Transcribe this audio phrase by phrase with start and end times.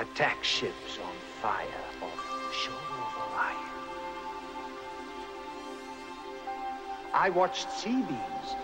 [0.00, 1.66] Attack ships on fire
[2.00, 3.70] off the shore of Orion.
[7.12, 8.56] I watched sea beams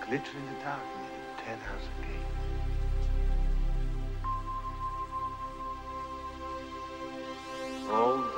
[0.00, 2.30] glitter in the dark near Ten House Gate.
[7.90, 8.29] All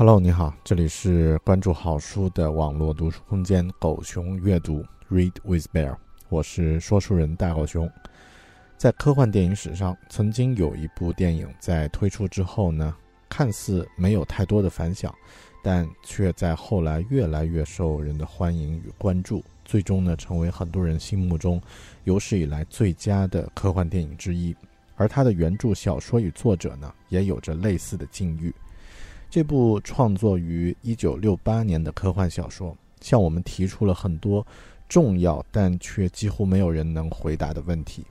[0.00, 5.94] Hello，你好，这里是关注好书的网络读书空间“狗熊阅读 ”（Read with Bear），
[6.30, 7.86] 我是说书人大狗熊。
[8.78, 12.96] 在科幻电影史上，曾经有一部电影在推出之后呢，
[13.28, 15.14] 看似没有太多的反响，
[15.62, 21.60] 但却在后来越来越受人的欢迎与关注，最终呢，成为很多人心目中
[22.04, 24.56] 有史以来最佳的科幻电影之一。
[24.96, 28.50] 而它的原著小说与作者呢，也有着类似的境遇。
[29.30, 34.44] 这部创作于1968年的科幻小说，向我们提出了很多
[34.88, 38.04] 重要但却几乎没有人能回答的问题：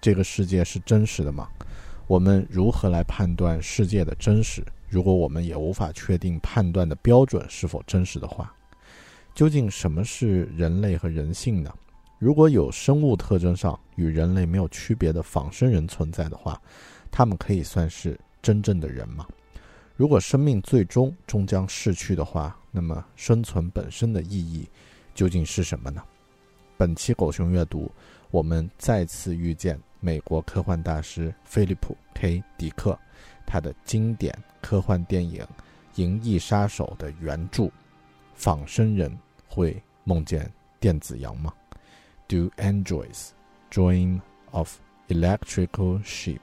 [0.00, 1.46] 这个世界是真实的吗？
[2.06, 4.64] 我们如何来判断世界的真实？
[4.88, 8.50] 如果我们也无法确定判断的标准是否真实的话，
[9.34, 11.70] 究竟什么是人类和人性呢？
[12.18, 16.58] 如果有生物特征上与人类没有区别的仿生人存在的话，
[17.10, 19.26] 他们可以算是真正的人吗？
[19.96, 24.68] 如果生命最终终将逝去的话，那么生存本身的意义
[25.14, 26.02] 究竟是什么呢？
[26.76, 27.88] 本期狗熊阅读，
[28.32, 32.98] 我们再次遇见美国科幻大师菲利普 ·K· 迪克，
[33.46, 35.40] 他的经典科幻电影
[35.94, 37.62] 《银翼杀手》的原著
[38.34, 39.16] 《仿生人
[39.46, 41.52] 会梦见电子羊吗
[42.26, 43.28] ？Do androids
[43.70, 44.20] dream
[44.50, 44.76] of
[45.06, 46.40] electrical sheep？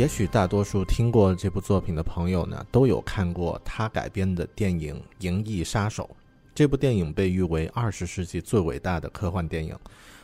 [0.00, 6.08] 也许大多数听过这部作品的朋友呢，都有看过他改编的电影《银翼杀手》。
[6.54, 9.78] 这部电影被誉为二十世纪最伟大的科幻电影。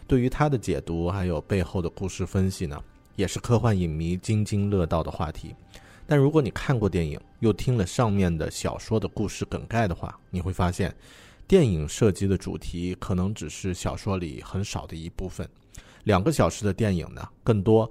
[0.06, 2.82] 对于它的解读还有背后的故事分析呢，
[3.16, 5.54] 也是科幻影迷津津乐道的话题。
[6.06, 10.90] 但如果你看过电影，又听了上面的小说的故事梗概的话，你会发现，
[11.46, 15.46] 电影涉及的主题可能只是小说里很少的一部分。
[16.04, 17.90] 两个小时的电影呢，更多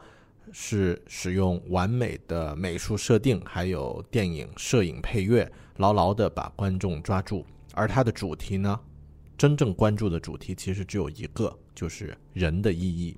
[0.57, 7.45] 是使用完美的美术设定，还有电影摄影配乐，牢牢地把观众抓住。
[7.73, 8.79] 而它的主题呢，
[9.37, 13.17] 真正关注的主题其实只有一个，就是人的意义。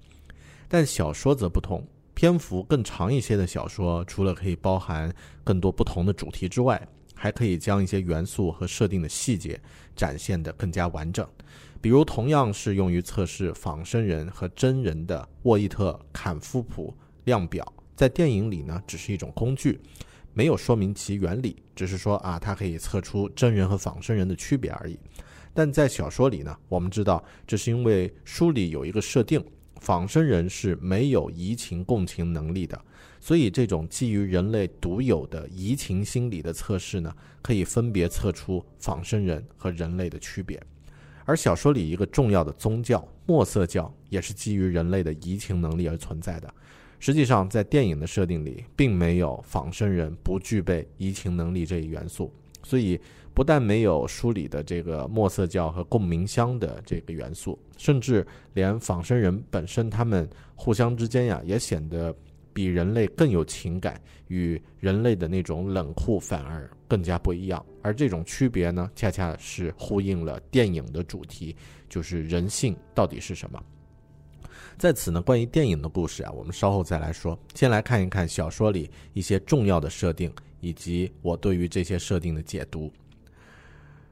[0.68, 5.14] 但小说则不同，篇幅更长一些的小说，除了可以包含
[5.44, 6.82] 更多不同的主题之外，
[7.14, 9.62] 还可以将一些元素和设定的细节
[9.96, 11.28] 展现得更加完整。
[11.80, 16.92] 比如，同样是用于测试仿生人和真人的沃伊特坎夫普
[17.28, 19.78] 量表，在电影里呢，只是一种工具，
[20.34, 24.98] 没有说明其原理，只是说啊，它可以测出真人和仿生人的区别而已。
[25.54, 29.44] 但在小说里呢，我们知道这是因为书里有一个设定，
[29.82, 32.82] 仿生人是没有移情共情能力的，
[33.20, 40.58] 所以这种基于人类独有的移情心理的测试呢，可以分别测出仿生人和人类的区别。
[41.26, 46.54] 而小说里一个重要的宗教墨色教也是基于人类的移情能力而存在的。
[47.00, 52.34] 实际上，在电影的设定里，并没有仿生人不具备移情能力这一元素，
[52.64, 53.00] 所以
[53.34, 62.16] 不但没有书里的这个墨色教和共鸣箱的这个元素，甚至连仿生人本身他们互相之间呀，也显得。
[62.54, 67.64] 比人类更有情感，与人类的那种冷酷反而更加不一样。
[67.84, 71.56] 而这种区别呢，恰恰是呼应了电影的主题，
[71.88, 73.64] 就是人性到底是什么。
[74.78, 77.38] 在此呢，关于电影的故事啊，我们稍后再来说。
[77.56, 82.92] 先来看一看小说里一些重要的设定，以及我对于这些设定的解读。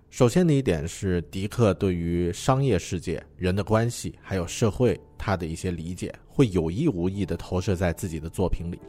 [0.10, 8.80] 首先的一点是，迪克对于商业世界、人的关系，还有社会，他的一些理解，会有意无意地投射在自己的作品里。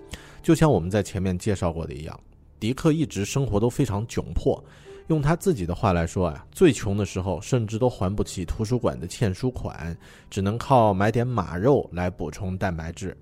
[0.42, 2.18] 就像我们在前面介绍过的一样，
[2.58, 4.64] 迪克一直生活都非常窘迫。
[5.08, 9.96] 用他自己的话来说啊，最穷的时候，甚至都还不起图书馆的欠书款，
[10.28, 13.16] 只能靠买点马肉来补充蛋白质。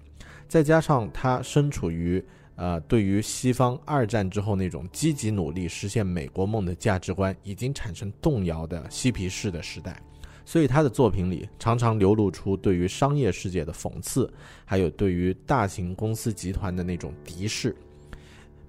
[0.48, 2.24] 再加上他身处于。
[2.56, 10.00] 呃，对于西方二战之后那种积极努力实现美国梦的价值观已经产生动摇的嬉皮士的时代，
[10.44, 14.32] 所以他的作品里常常流露出对于商业世界的讽刺，
[14.64, 17.74] 还有对于大型公司集团的那种敌视。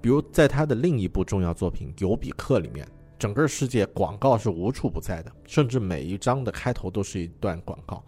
[0.02, 8.04] 比如在他的另一部重要作品《尤比克》里面，整个世界广告是无处不在的，甚至每一章的开头都是一段广告，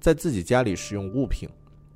[0.00, 1.48] 在自己家里使用物品。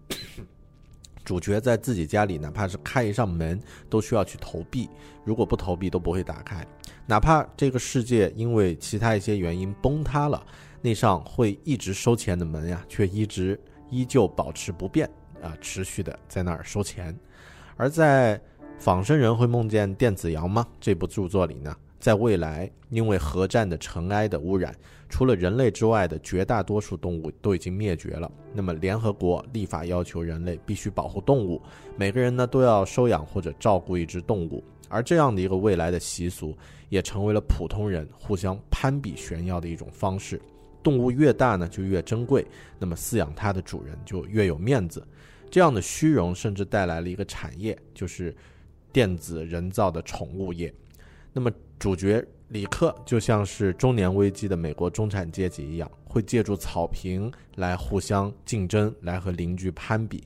[1.24, 3.58] 主角在自己家里，哪怕是开一扇门，
[3.88, 4.90] 都需要去投币。
[5.24, 6.66] 如果不投币，都不会打开。
[7.06, 10.44] 哪怕这个世界因为其他一些原因崩塌了，
[10.82, 13.58] 那扇会一直收钱的门呀，却一直
[13.90, 15.08] 依旧保持不变
[15.42, 17.18] 啊，持续的在那儿收钱。
[17.76, 18.38] 而在
[18.78, 21.74] 《仿生人会梦见电子羊吗》这部著作里呢？
[22.04, 24.76] 在未来，因为核战的尘埃的污染，
[25.08, 28.30] 除了人类之外的绝大多数动物都已经灭绝了。
[28.52, 31.62] 那么，联合国立法要求人类必须保护动物，
[31.96, 34.62] 每个人呢都要收养或者照顾一只动物。
[34.90, 36.54] 而这样的一个未来的习俗，
[36.90, 40.38] 也成为了普通人互相攀比炫耀的一种方式。
[40.82, 42.46] 动物越大呢，就越珍贵，
[42.78, 45.02] 那么饲养它的主人就越有面子。
[45.50, 48.36] 这样的虚荣，甚至带来了一个产业，就是
[48.92, 50.70] 电子人造的宠物业。
[51.36, 51.50] 那么，
[51.80, 60.22] 主角里克就像是中年危机的美国中产阶级一样，会借助草坪来互相竞争，来和邻居攀比。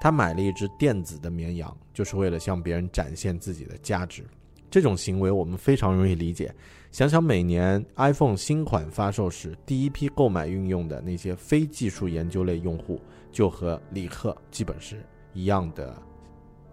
[0.00, 4.22] 他买了一只电子的绵羊，就是为了向别人展现自己的价值。
[4.70, 6.54] 这种行为我们非常容易理解。
[6.92, 13.00] 想想每年 iPhone 新款发售时，第一批购买运用的那些非技术研究类用户，
[13.32, 16.00] 就和里克基本是一样的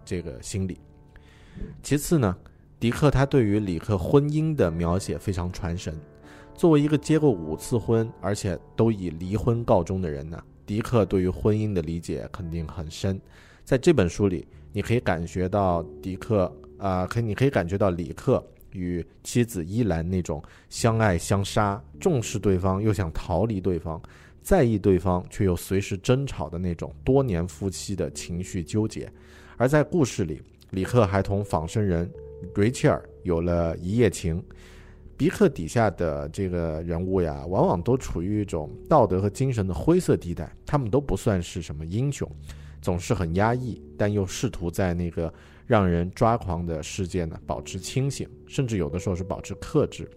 [0.04, 0.78] 这个心理。
[1.82, 2.36] 其次呢？
[2.80, 5.94] 迪克他对于里克婚姻的描写非常传神。
[6.54, 13.20] 作为一个结过五次婚，而且都以离婚告终的人呢，迪克对于婚姻的理解肯定很深。
[13.64, 24.00] 在这本书里，你可以感觉到迪克啊，可你可以感觉到里克与妻子伊兰那种相爱相杀、重视对方又想逃离对方、
[24.40, 29.12] 在意对方却又随时争吵的那种多年夫妻的情绪纠结。
[29.58, 32.10] 而在故事里，里克还同仿生人。
[32.54, 34.42] 瑞切尔有了一夜情，
[35.16, 42.30] 迪克底下的这个人物呀，往往都处于一种道德和精神的灰色地带，他们都不算是什么英雄，
[42.80, 45.32] 总是很压抑，但又试图在那个
[45.66, 50.10] 让人抓狂的世界呢保持清醒，甚至有的时候是保持克制。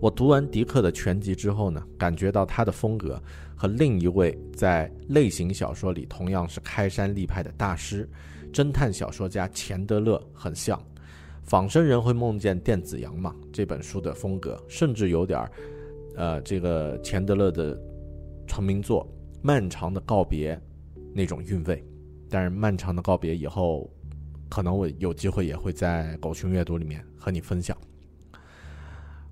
[0.00, 3.22] 我读完迪克的全集之后呢，感觉到他的风格
[3.54, 8.08] 和另一位在类型小说里同样是开山立派的大师——
[8.52, 10.82] 侦探小说家钱德勒很像。
[11.44, 13.34] 仿生人会梦见电子羊嘛？
[13.52, 15.52] 这本书的风格甚至有点儿，
[16.16, 17.78] 呃，这个钱德勒的
[18.46, 19.06] 成名作
[19.42, 20.56] 《漫长的告别》
[21.12, 21.84] 那种韵味。
[22.30, 23.92] 但是漫长的告别以后，
[24.48, 27.76] 可能我有机会也会在狗熊阅读里面和你分享。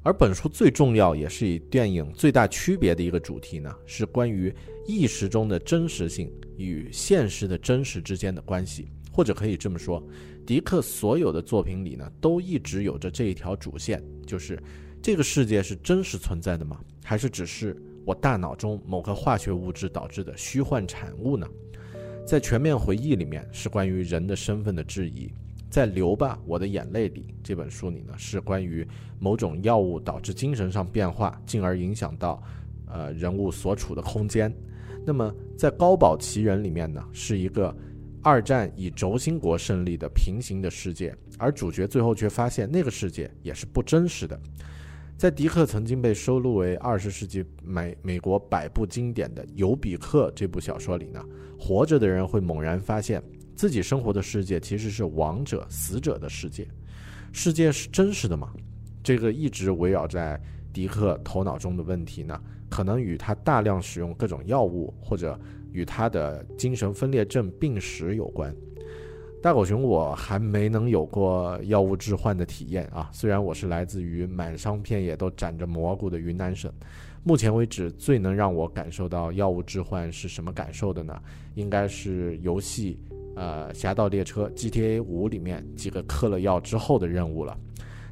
[0.02, 4.54] 而本书最重要，也是与电影最大区别的一个主题呢，是关于
[4.86, 10.02] 意识中的真实性与现实的真实之间的关系，或者可以这么说，
[10.46, 14.58] 迪克所有的作品里呢，都一直有着这一条主线，就是
[15.00, 16.80] 这个世界是真实存在的吗？
[17.04, 21.46] 还是只是我大脑中某个化学物质导致的虚幻产物呢？
[22.26, 25.30] 在全面回忆里面，是关于人的身份的质疑。
[25.70, 28.86] 在《流吧，我的眼泪》里，这本书里呢，是关于
[29.18, 32.42] 某种药物导致精神上变化，进而影响到，
[32.86, 34.54] 呃，人物所处的空间。
[35.04, 37.74] 那么，在《高堡奇人》里面呢，是一个
[38.22, 44.38] 二战以轴心国胜利的平行的世界，而主角最后却发现那个世界也是不真实的。
[45.18, 51.24] 在迪克曾经被收录为二十世纪美美国百部经典的《尤比克》这部小说里呢，
[51.58, 53.22] 活着的人会猛然发现。
[53.54, 56.66] 自己生活的世界其实是亡者、死者的世界，
[57.32, 58.52] 世界是真实的吗？
[59.02, 60.40] 这个一直围绕在
[60.72, 65.38] 迪克头脑中的问题呢，可能与他大量使用各种药物，或者
[65.72, 68.54] 与他的精神分裂症病史有关。
[69.42, 76.72] 大狗熊，我还没能有过药物置换的体验啊，虽然我是来自于满商片野都长着蘑菇的云南省，
[77.24, 81.20] 目前为止最能让我感受到药物置换是什么感受的呢？
[81.54, 82.98] 应该是游戏。
[83.34, 87.58] 呃，《侠盗猎车》GTA 五里面几个嗑了药之后的任务了，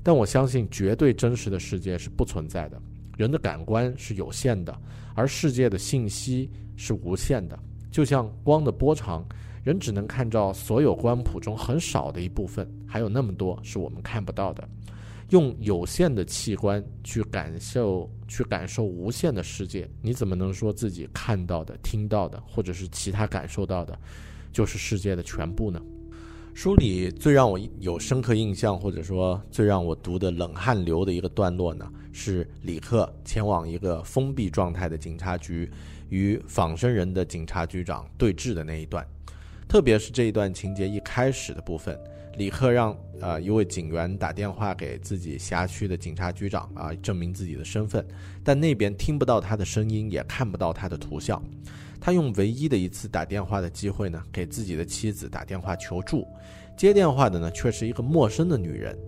[0.02, 2.80] 但我相信绝对真实的世界是不存在的。
[3.18, 4.74] 人的感官是有限的，
[5.14, 7.58] 而世界的信息是无限的。
[7.90, 9.22] 就像光的波长，
[9.62, 14.66] 人只能看到所有光谱中很少的一部分，还有那么多是我们看不到的。
[15.28, 23.96] 用有限的器官去感受、去感受无限的世界，你怎么能说自己看到的、听到的，或者是其他感受到的？
[24.50, 25.80] 就是世界的全部呢。
[26.60, 35.70] 书里最让我有深刻印象，或者说最让我读的冷汗流的一个段落呢，是李克前往一个封闭状态的警察局，
[36.10, 39.02] 与仿生人的警察局长对峙的那一段。
[39.66, 41.98] 特别是这一段情节一开始的部分，
[42.36, 48.06] 李克让呃一位警员打电话给自己辖区的警察局长啊，证明自己的身份，
[48.44, 51.42] 但那边听不到他的声音，也看不到他的图像。
[52.00, 56.26] 他用唯一的一次打电话的机会呢，给自己的妻子打电话求助，
[56.76, 58.98] 接电话的呢却是一个陌生的女人。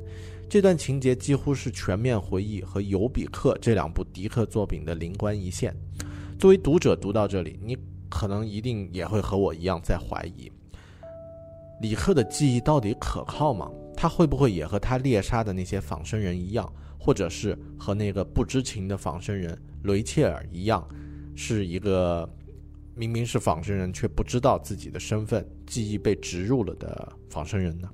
[0.46, 5.74] 这段情节几乎是全面回忆和尤比克这两部迪克作品的灵光一现。
[6.38, 7.74] 作为读者读到这里，你
[8.10, 10.52] 可能一定也会和我一样在怀疑，
[11.80, 13.70] 李克的记忆到底可靠吗？
[13.96, 20.86] 他会不会也和他猎杀的那些仿生人一样，或者是和那个不知情的仿生人雷切尔一样，
[21.34, 22.28] 是一个？
[22.94, 27.88] 明明是仿生人，却不知道自己的身份，记忆被植入了的仿生人呢？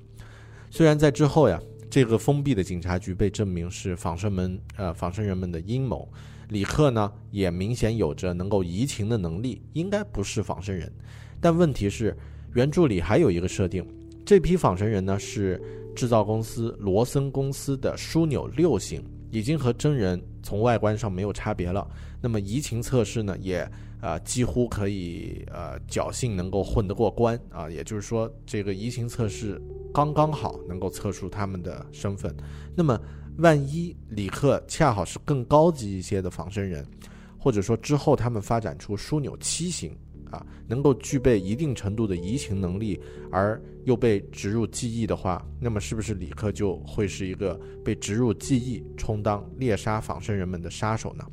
[0.69, 6.07] 虽然在之后呀，这个封闭的警察局被证明是仿生们呃仿生人们的阴谋，
[6.49, 10.91] 李克呢也明显有着能够移情的能力，应该不是仿生人。
[11.39, 12.15] 但问题是，
[12.53, 13.87] 原著里还有一个设定，
[14.25, 15.61] 这批仿生人呢是
[15.95, 21.87] 制造公司罗森公司的枢纽六型，已经和真人从外观上没有差别了。
[22.21, 23.65] 那么移情测试呢也。
[24.01, 29.61] 啊，几乎可以呃侥幸能够混得过关啊，也就是说，这个移情测试
[29.93, 32.35] 刚刚好能够测出他们的身份。
[32.75, 32.99] 那么，
[33.37, 36.85] 万一李克恰好是更高级一些的仿生人，
[37.37, 39.95] 或者说之后他们发展出枢纽七型
[40.31, 42.99] 啊，能够具备一定程度的移情能力，
[43.31, 51.25] 而又被植入记忆的话，那么是不是李克就会是一个被植入记忆充当猎杀仿生人们的杀手呢？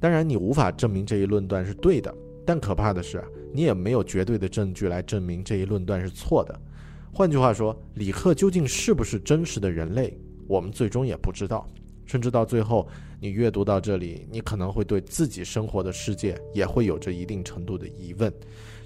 [0.00, 2.14] 当然，你无法证明这一论断是对的，
[2.46, 6.60] 但可怕的是，你也没有绝对的证据来证明这一论断是错的。
[7.12, 11.66] 换句话说，李克究竟是不是真实的人类，我们最终也不知道。
[12.06, 12.88] 甚至到最后，
[13.20, 18.32] 你阅读到这里，你可能会对自己生活的世界也会有着一定程度的疑问：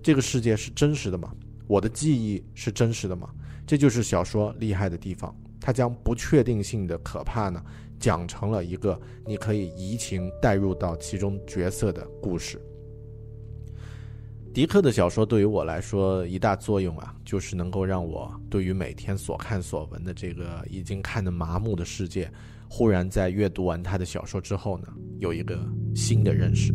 [0.02, 1.32] 这个世界是真实的吗？
[1.68, 3.28] 我的记忆是真实的吗？
[3.64, 7.62] 这就是小说厉害的地方，它将不确定性的可怕呢。
[8.02, 12.60] 讲成了一个你可以移情带入到其中角色的故事。
[14.52, 22.30] 迪克的小说对于我来说一大作用啊，就是能够让我对于每天所看所闻的这个已经看得麻木的世界，
[22.68, 24.88] 忽然在阅读完他的小说之后呢，
[25.20, 25.56] 有一个
[25.94, 26.74] 新的认识。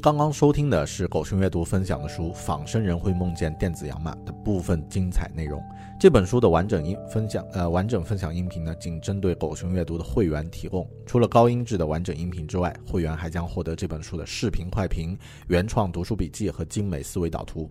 [0.00, 5.62] 刚刚收听的是狗熊阅读分享的书《仿生人会梦见电子羊吗》的部分精彩内容。
[6.00, 10.88] 这本书的完整音分享，呃，完整分享音频呢，仅针对狗熊阅读的会员提供。
[11.04, 17.70] 除了高音质的完整音频之外，会员还将获得这本书的视频快评、原创读书笔记和精美思维导图。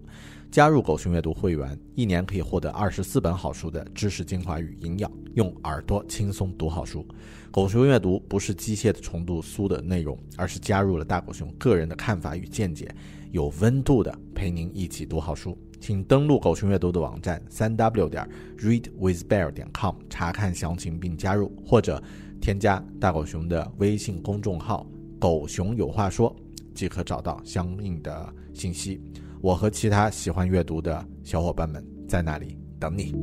[0.51, 7.05] 加入狗熊阅读会员，一年可以获得二十四本好书的知识精华与营养，用耳朵轻松读好书。
[7.51, 12.89] 狗熊阅读不是机械的重读书的内容，而是加入了大狗熊个人的看法与见解，
[13.31, 15.55] 有温度的陪您一起读好书。
[15.79, 18.27] 请登录狗熊阅读的网站三 w 点
[18.57, 22.01] readwithbear 点 com 查看详情并加入，或者
[22.41, 24.85] 添加大狗熊的微信公众号
[25.19, 26.35] “狗熊有话说”，
[26.73, 28.99] 即可找到相应的信息。
[29.41, 33.13] 我和其他喜欢阅读的小伙伴们在那里等你。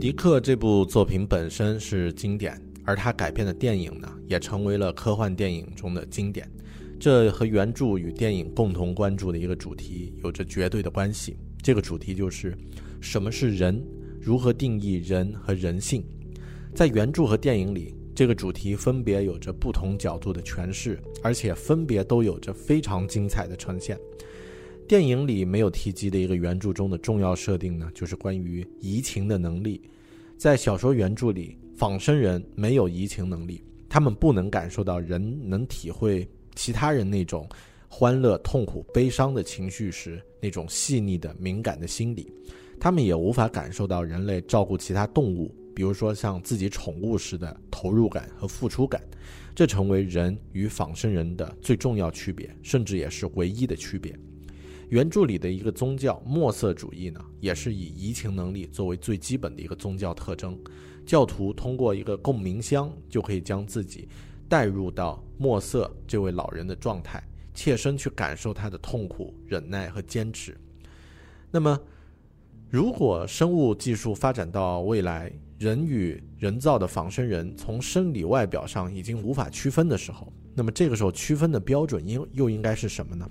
[0.00, 6.50] 迪克这部作品本身是经典，而他改编的电影呢，也成为了科幻电影中的经典。
[6.98, 11.36] 这和原著与电影共同关注的一个主题有着绝对的关系。
[11.62, 12.56] 这个主题就是
[13.00, 13.80] 什么是人，
[14.20, 16.02] 如何定义人和人性。
[16.74, 17.94] 在原著和电影里。
[18.16, 23.98] 这个主题分别有着不同角度的诠释，而且分别都有着非常精彩的呈现。
[24.88, 29.82] 电影里没有提及的一个原著中的重要设定呢，就是关于移情的能力。
[30.38, 37.46] 在小说原著里，仿生人没有移情能力，他们不能感受到人能体会其他人那种
[37.86, 42.32] 欢乐、痛苦、悲伤的情绪时那种细腻的敏感的心理，
[42.80, 45.54] 他们也无法感受到人类照顾其他动物。
[45.76, 48.98] 比如说像自己宠物时的投入感和付出感，
[49.54, 54.18] 这成为人与仿生人的最重要区别，甚至也是唯一的区别。
[54.88, 60.58] 原著里的一个宗教墨色主义呢，也是以移情能力作为最基本的一个宗教特征。
[61.04, 64.08] 教徒通过一个共鸣箱，就可以将自己
[64.48, 70.56] 带入到墨色这位老人的状态，切身去感受他的痛苦、忍耐和坚持。
[71.50, 71.78] 那么，
[72.70, 83.26] 如果生物技术发展到未来，人与人造的仿生人从生理外表上已经无法区分的时候，那么这个时候区分的标准应又应该是什么呢？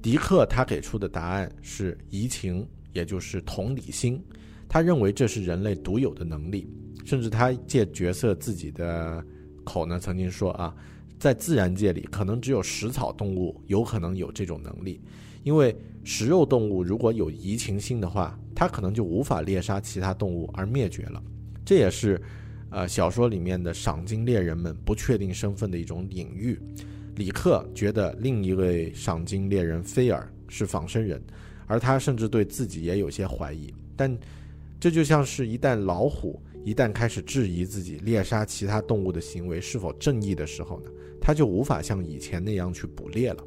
[0.00, 4.22] 迪克他给出的答案是移情，也就是同理心。
[4.68, 6.72] 他认为这是人类独有的能力，
[7.04, 9.24] 甚至他借角色自己的
[9.64, 10.72] 口呢曾经说啊，
[11.18, 15.00] 在自然界里可能只有食草动物有可能有这种能力，
[15.42, 21.20] 因为食肉动物如果有移情心的话，它可能就无法猎杀其他动物而灭绝了。
[21.70, 22.20] 这也是，
[22.72, 26.60] 呃，小说里面的赏金猎人们不确定身份的一种隐喻。
[27.14, 31.22] 李克觉得另一位赏金猎人菲尔是仿生人，
[31.68, 33.72] 而他甚至对自己也有些怀疑。
[33.94, 34.18] 但
[34.80, 43.44] 这就像是一旦老虎一旦开始质疑自己猎杀其他动物的行为是否正义的时候呢，他就无法像以前那样去捕猎了。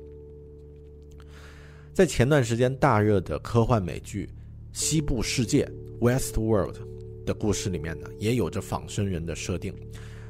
[1.92, 4.28] 在前段时间大热的科幻美剧
[4.72, 6.93] 《西部世界》（West World）。
[7.26, 9.74] 的故事里面呢，也有着仿生人的设定。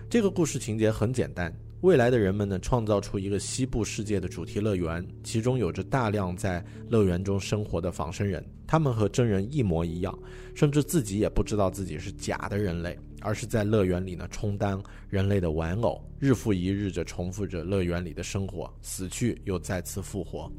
[0.09, 1.51] 这个故事情节很简单：
[1.81, 10.17] 未来的人们呢，创造出一个西部世界的主题乐园，其中有着大量在乐园中生活的仿生人，他们和真人一模一样，
[10.53, 20.51] 甚至自己也不知道自己是假的人类，而是在乐园里呢充当人类的玩偶，日复一日着重复着乐园里的生活，死去又再次复活。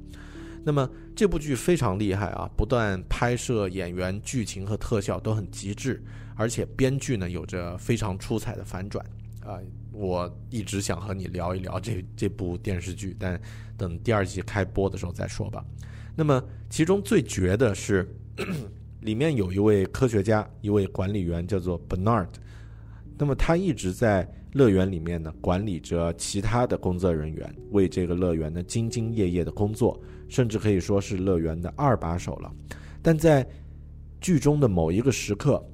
[0.67, 6.03] 那么这部剧非常厉害啊，不断拍摄、演员、剧情和特效都很极致。
[6.37, 9.05] 而且编剧呢有着非常出彩的反转
[9.45, 9.59] 啊！
[9.93, 13.41] 我一直想和你聊一聊这这部电视剧，但
[13.77, 15.65] 等第二季开播的时候再说吧。
[16.17, 18.09] 那么其中最绝的是，
[19.03, 22.27] 里面有一位科学家，一位管理员叫做 Bernard。
[23.17, 32.53] 那么他一直在乐园里面呢管理着其他的工作人员，为这个乐园呢兢兢业业的工作，甚至可以说是乐园的二把手了。
[33.01, 33.47] 但在
[34.21, 35.65] 剧中的某一个时刻。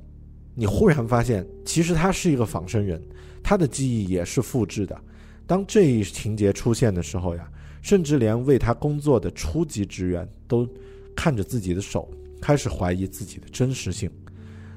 [0.54, 3.00] 你忽然发现，其实他是一个仿生人，
[3.42, 5.00] 他的记忆也是复制的。
[5.46, 7.50] 当这一情节出现的时候呀，
[7.82, 10.68] 甚至连为他工作的初级职员都
[11.16, 12.08] 看着自己的手，
[12.40, 14.10] 开始怀疑自己的真实性。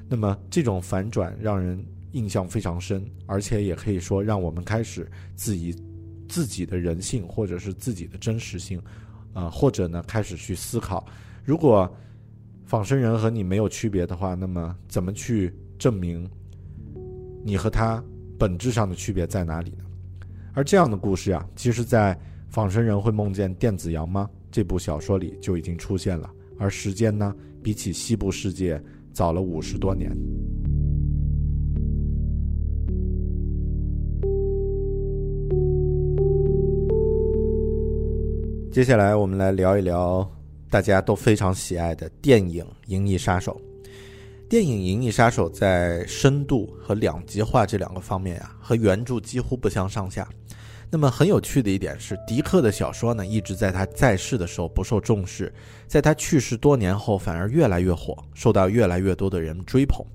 [0.08, 5.74] 那么这种反转让人印象非常深，而且也可以说让我们开始质疑
[6.28, 8.80] 自己的人性或者是自己的真实性，
[9.32, 11.06] 啊，或者呢开始去思考，
[11.44, 11.92] 如果
[12.64, 15.52] 仿生人和你没有区别的话，那么怎么去？
[15.84, 16.26] 证明
[17.44, 18.02] 你和他
[18.38, 19.84] 本质上的区别在哪里呢？
[20.54, 22.18] 而这样的故事啊其实在
[22.48, 26.30] 仿生人会梦见电子羊吗这部小说里就已经出现了。
[26.58, 30.10] 而时间呢比起西部世界早了五十多年。
[38.72, 40.26] 接下来我们来聊一聊
[40.70, 43.60] 大家都非常喜爱的电影银翼杀手。
[44.54, 50.28] 电影《银翼杀手》在深度和两极化这两个方面啊，和原著几乎不相上下。
[50.88, 55.52] 那么很有趣的一点是，迪克的小说呢，一直在他在世的时候不受重视，
[55.88, 60.06] 在他去世多年后反而越来越火，受到越来越多的人追捧。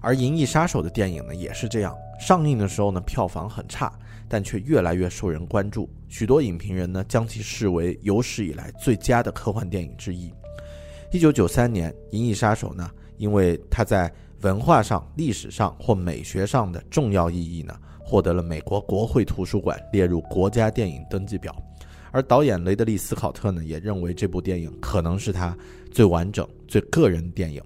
[0.00, 3.96] 而《银翼杀手》的电影呢，也是这样，上映的时候呢，票房很差，
[4.28, 5.88] 但却越来越受人关注。
[6.08, 10.34] 许多影评人呢，将其视为有史以来最佳的科幻电影之一。
[11.12, 17.76] 一九九三年，《银翼杀手》呢，因为它在文化上、历史上或美学上的重要意义呢。
[18.08, 21.52] 获得了美国国会图书馆列入国家电影登记表，
[22.12, 25.58] 而导演雷德利·斯考特呢，也认为这部电影可能是他
[25.90, 27.60] 最完整、最个人电影。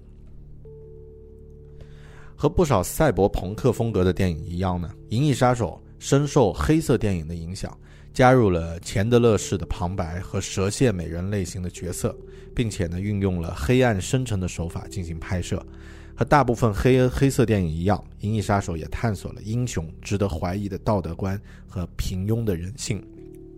[2.35, 7.77] 和不少赛博朋克风格的电影一样呢，《银翼杀手》深受黑色电影的影响，
[8.13, 12.15] 加入了钱德勒式的旁白和蛇蝎美人类型的角色，
[12.53, 15.65] 并且呢，运用了黑暗深沉的手法进行拍摄。
[16.13, 23.01] 和大部分黑黑色电影一样，《银翼杀手》也探索了英雄值得怀疑的道德观和平庸的人性。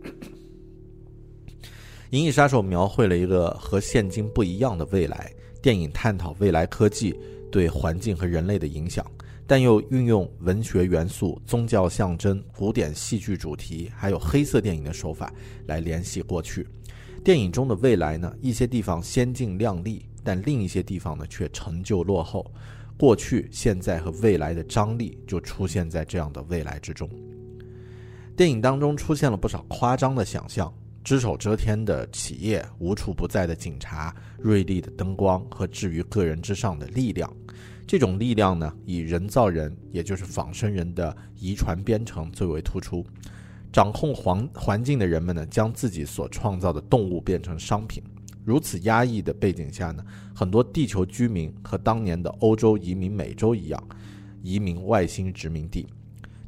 [2.12, 7.14] 《银翼杀手》描绘了一个和现今不一样的未来，电影探讨未来科技
[7.52, 9.06] 对环境和人类的影响，
[9.46, 15.34] 但又运用文学元素、宗教象征、古典戏剧主题，还有黑色电影的手法
[15.68, 16.68] 来联系过去。
[17.24, 20.06] 电影中的未来呢，一些地方先进亮丽。
[20.26, 22.50] 但另一些地方呢，却陈旧落后。
[22.98, 27.10] 过去、现在和未来的张力就出现在这样的未来之中。
[28.34, 37.30] 电影当中出现了不少夸张的想象：只手遮天的企业、无处不在的警察、锐利的灯光和置于个人之上的力量。
[37.86, 43.06] 这种力量呢，以人造人，也就是仿生人的遗传编程最为突出。
[43.72, 48.04] 掌控环环境的人们呢，将自己所创造的动物变成商品。
[48.46, 50.04] 如此压抑的背景下呢，
[50.36, 53.84] 很多地球居民和当年的欧洲移民美洲一样，
[54.42, 55.88] 移民外星殖民地。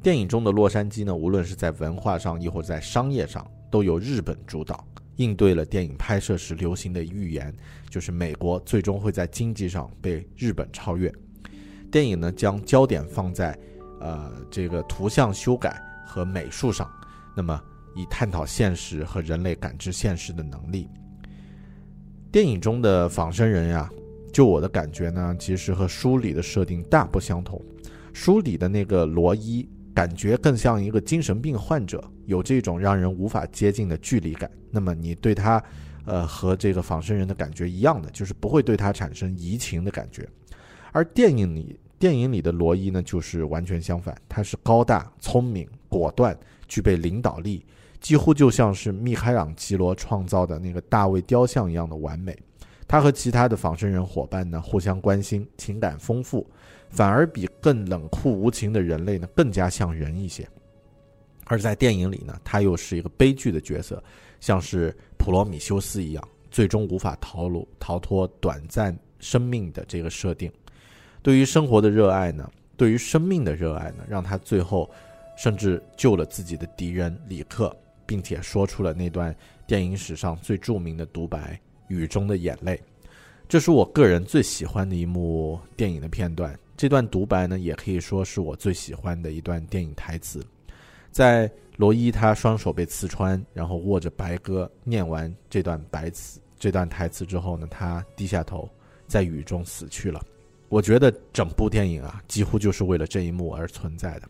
[0.01, 7.53] 电影中的洛杉矶呢，无论是在文化上，亦或在商业上，都由日本主导，应对了电影拍摄时流行的预言，
[7.89, 11.11] 就是美国最终会在经济上被日本超越。
[11.95, 13.57] 电影呢，将焦点放在，
[14.01, 16.91] 呃，这个图像修改和美术上，
[17.33, 17.57] 那么
[17.95, 20.89] 以探讨现实和人类感知现实的能力。
[22.33, 23.89] 电影中的仿生人呀，
[24.33, 27.61] 就我的感觉呢，其实和书里的设定大不相同。
[28.11, 34.51] 书里的那个罗伊，感觉更像一个精神病患者，有这种让人无法接近的距离感。
[34.69, 35.63] 那么你对他，
[36.03, 40.27] 呃，和这个仿生人的感觉一样的，就是不会对他产生移情的感觉。
[40.91, 47.65] 而电影里，电影里的罗伊呢，就是完全相反，他是高大、聪明、果断，具备领导力。
[48.01, 52.37] 几乎就像是密开朗基罗创造的那个大卫雕像一样的完美。
[52.87, 56.45] 他和其他的仿生人伙伴呢，互相关心，情感丰富，
[56.91, 60.47] 反而比更冷酷无情的人类呢更加像人一些。
[61.45, 64.03] 而在电影里呢，他又是一个悲剧的角色，
[64.39, 70.51] 像是普罗米修斯一样，最终无法逃路逃脱短暂生命的这个设定。
[71.25, 74.87] 对于生活的热爱呢，对于生命的热爱呢，让他最后
[75.35, 77.75] 甚至救了自己的敌人里克。
[78.07, 79.35] 并且说出了那段
[79.65, 81.53] 电影史上最著名的独白
[81.87, 82.79] 《雨中的眼泪》，
[83.49, 86.55] 这是我个人最喜欢的一幕电影的片段。
[86.77, 90.45] 这段独白呢，也可以说是我最喜欢的一段电影台词。
[91.09, 98.69] 在罗伊他双手被刺穿，然后握着白鸽念完这段白词、这段台词之后呢，他低下头，
[99.07, 100.21] 在雨中死去了。
[100.68, 104.28] 我觉得整部电影啊，几乎就是为了这一幕而存在的。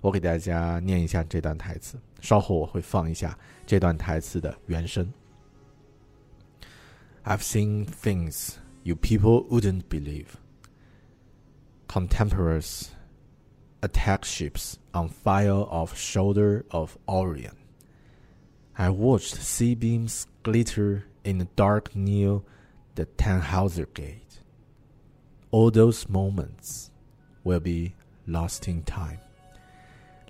[0.00, 5.12] 我给大家念一下这段台词，稍后我会放一下这段台词的原声。
[7.24, 10.26] I've seen things you people wouldn't believe.
[11.88, 12.88] Contemporaries
[13.80, 17.54] attack ships on fire off shoulder of Orion.
[18.74, 22.40] I watched sea beams glitter in the dark near
[22.94, 24.25] the Tannhauser Gate.
[25.51, 26.89] All those moments
[27.43, 27.93] will be
[28.25, 29.19] lost in time.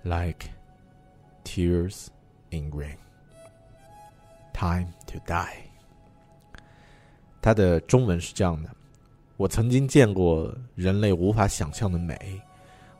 [0.04, 0.50] Like
[1.44, 2.08] tears
[2.50, 2.96] in rain,
[4.54, 5.64] time to die。
[7.42, 8.70] 它的中文是这样的：
[9.36, 12.40] 我曾经见过人类无法想象的美，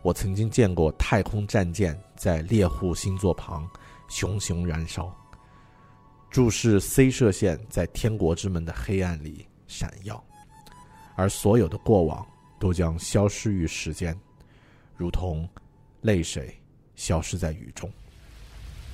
[0.03, 3.69] 我曾经见过太空战舰在猎户星座旁
[4.09, 5.15] 熊熊燃烧，
[6.31, 10.23] 注视 C 射线在天国之门的黑暗里闪耀，
[11.19, 12.25] 而所有的过往
[12.61, 14.17] 都将消失于时间
[14.97, 15.49] 如同
[16.03, 16.57] 泪水
[16.95, 17.91] 消失在雨中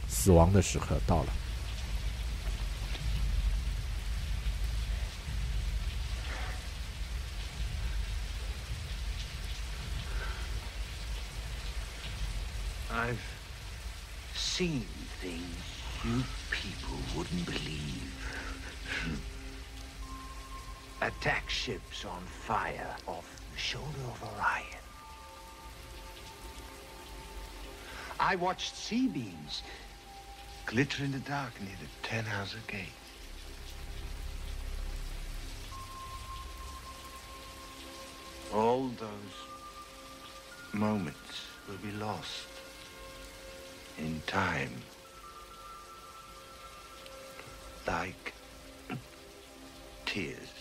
[0.09, 1.33] 死亡的时刻到了
[12.91, 13.19] ive
[14.35, 14.81] seen
[15.21, 15.61] things
[16.07, 19.34] you people wouldn't believe
[21.05, 24.85] Attack ships on fire off the shoulder of Orion.
[28.19, 29.63] I watched sea beams
[30.65, 32.89] glitter in the dark near the Ten Tannhauser Gate.
[38.55, 39.37] All those
[40.73, 42.49] moments will be lost
[43.99, 44.73] in time.
[47.87, 48.33] Like
[50.07, 50.54] tears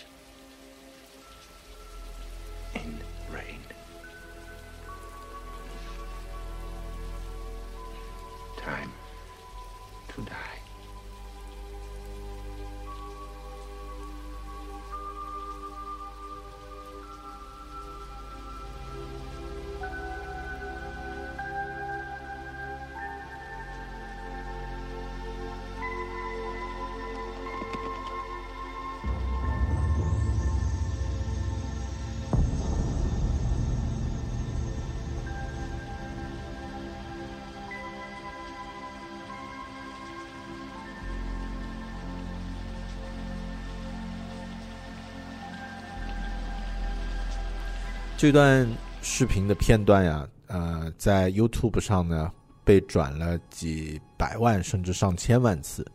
[48.23, 48.69] 这段
[49.01, 52.31] 视频的片段呀，呃，在 YouTube 上呢
[52.65, 55.87] 被转了几百万甚至上千万次。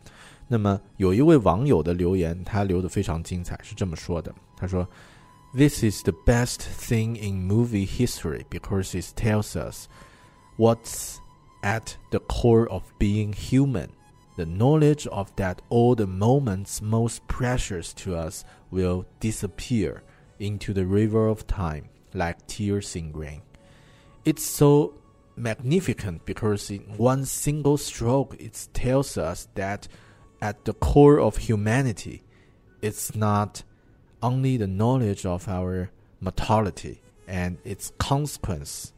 [0.46, 4.86] 那么有一位网友的留言，他留的非常精彩，是这么说的：“他说，
[5.54, 9.86] This is the best thing in movie history because it tells us
[10.58, 11.16] what's
[11.62, 13.88] at the core of being human.
[14.36, 20.02] The knowledge of that all the moments most precious to us will disappear
[20.40, 23.42] into the river of time like tears in rain.
[24.24, 24.94] It's so
[25.36, 29.88] magnificent because in one single stroke it tells us that
[30.40, 32.22] at the core of humanity,
[32.80, 33.62] it's not
[34.22, 35.90] only the knowledge of our
[36.20, 38.92] mortality and its consequence,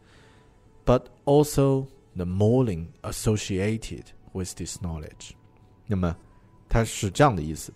[0.85, 5.35] but also the mourning associated with this knowledge.
[5.87, 6.17] 那么，
[6.69, 7.73] 它是这样的意思。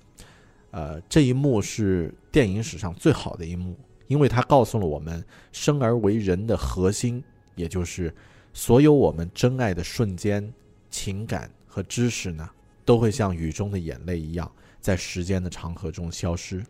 [0.72, 3.76] 呃，这一幕是电影史上最好的一幕，
[4.07, 7.23] 因为它告诉了我们生而为人的核心，
[7.55, 8.13] 也就是
[8.53, 10.53] 所有我们真爱的瞬间、
[10.89, 12.49] 情感和知识呢，
[12.83, 16.63] 都会像雨中的眼泪一样，在时间的长河中消失。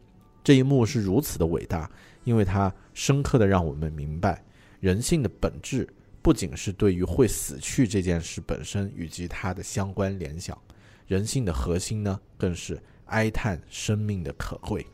[0.44, 1.90] 这一幕是如此的伟大，
[2.24, 4.44] 因为它深刻的让我们明白，
[4.80, 5.88] 人性的本质
[6.22, 10.58] 不仅是对于会死去这件事本身以及它的相关联想，
[11.08, 14.86] 人性的核心呢，更是哀叹生命的可贵。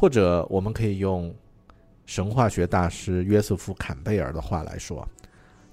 [0.00, 1.34] 或者，我们可以用
[2.06, 5.04] 神话学大师约瑟夫·坎贝尔的话来说：“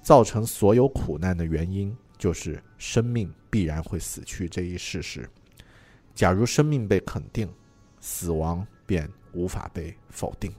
[0.02, 5.30] 造成所有苦难的原因，就是生命必然会死去这一事实。
[6.16, 7.48] 假如生命被肯定，
[8.00, 10.52] 死亡便无法被否定。”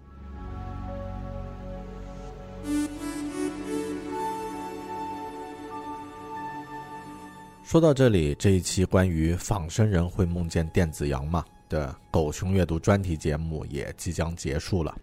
[7.65, 11.45] 说到这里，这一期关于仿生人会梦见电子羊吗？
[11.69, 14.97] 的狗熊阅读专题节目也即将结束了。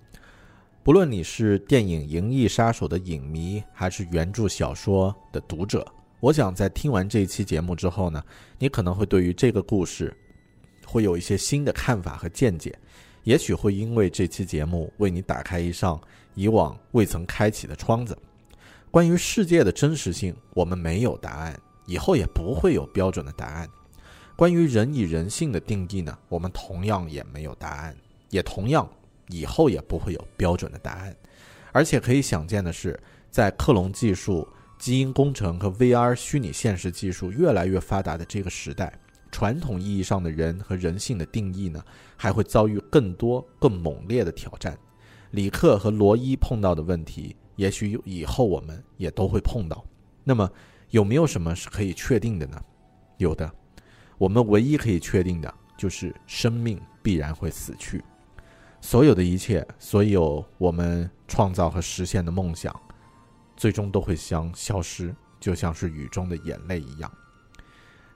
[0.84, 5.86] 不论你是电影《银翼杀手》的影迷，还是原著小说的读者，
[6.20, 8.22] 我想在听完这一期节目之后呢，
[8.60, 10.14] 你可能会对于这个故事
[10.86, 12.78] 会有一些新的看法和见解。
[13.24, 15.98] 也许会因为这期节目为你打开一扇
[16.36, 18.18] 以往未曾开启的窗子。
[18.92, 23.70] 关于世界的真实性，我们没有答案，以后也不会有标准的答案。
[24.36, 27.96] 关于人与人性的定义呢，我们同样也没有答案，
[28.30, 28.90] 也同样
[29.30, 31.16] 以后也不会有标准的答案。
[31.72, 34.48] 而且可以想见的是，在克隆技术、
[34.80, 38.92] 基因工程和 VR 虚拟现实技术越来越发达的这个时代，
[39.32, 41.84] 传统意义上的人和人性的定义呢，
[42.18, 44.78] 还会遭遇更多更猛烈的挑战。
[45.32, 49.86] 里克和罗伊碰到的问题，也许以后我们也都会碰到。
[50.24, 50.50] 那么，
[50.90, 52.60] 有没有什么是可以确定的呢？
[53.18, 53.52] 有的。
[54.18, 58.04] 我们唯一可以确定的就是生命必然会死去，
[58.80, 62.74] 所有的一切，所有我们创造和实现的梦想，
[63.58, 67.12] 最终都会将消失，就像是雨中的眼泪一样。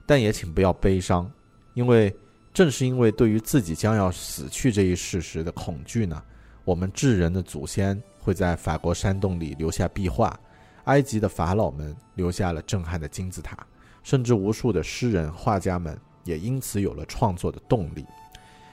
[0.06, 1.30] 但也请不要悲伤，
[1.74, 2.14] 因为
[2.54, 6.22] 正是因为对于自己将要死去这一事实的恐惧呢，
[6.64, 10.38] 我们智人的祖先会在法国山洞里留下壁画，
[10.84, 13.66] 埃及的法老们留下了震撼的金字塔。
[14.08, 15.94] 甚至无数的诗人、画家们
[16.24, 18.06] 也因此有了创作的动力。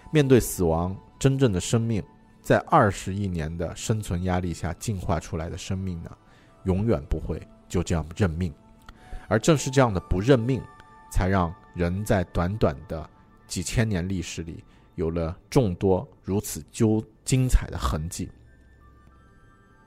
[0.10, 2.02] 面对死亡，真正的生命，
[2.42, 6.10] 在二十亿年的生存压力下进化出来的生命呢，
[6.64, 8.54] 永远不会就这样认命。
[9.28, 10.62] 而正是这样的不认命，
[11.12, 13.06] 才让人在短短的
[13.46, 14.64] 几千年历史里
[14.96, 18.32] 有了众多如此究精彩的痕迹。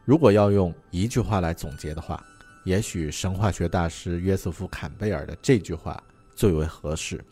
[0.04, 2.22] 如果要用一句话来总结的话，
[2.68, 5.98] 也许神话学大师约瑟夫·坎贝尔的这句话
[6.36, 7.24] 最为合适：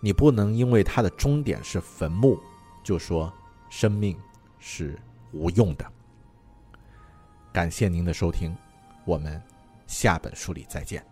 [0.00, 2.40] 你不能因为它的终点是坟墓，
[2.82, 3.30] 就说
[3.68, 4.18] 生命
[4.58, 4.98] 是
[5.32, 5.84] 无用的。
[7.52, 8.56] 感谢您的收听，
[9.04, 9.38] 我们
[9.86, 11.11] 下本书里再见。